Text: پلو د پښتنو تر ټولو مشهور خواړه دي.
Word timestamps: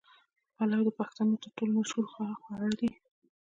پلو 0.55 0.79
د 0.87 0.89
پښتنو 0.99 1.35
تر 1.43 1.49
ټولو 1.57 1.71
مشهور 1.79 2.05
خواړه 2.41 2.69
دي. 2.79 2.91